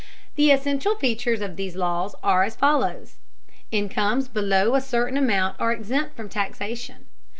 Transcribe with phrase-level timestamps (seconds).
[0.33, 3.17] The essential features of these laws are as follows.
[3.71, 7.05] Incomes below a certain amount are exempt from taxation.